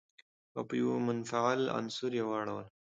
او 0.55 0.61
په 0.69 0.73
يوه 0.81 0.97
منفعل 1.07 1.61
عنصر 1.75 2.11
يې 2.19 2.23
واړوله. 2.27 2.65